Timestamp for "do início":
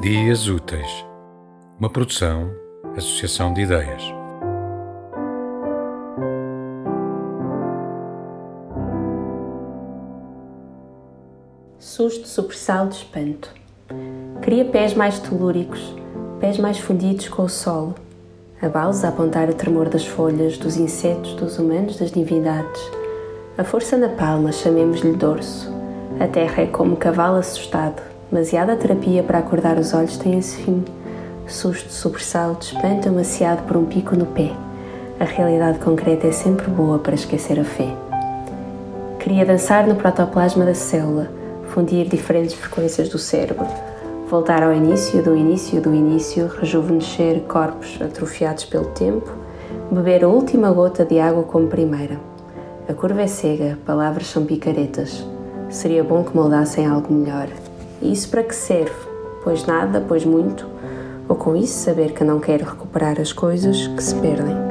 45.24-45.80, 45.80-46.46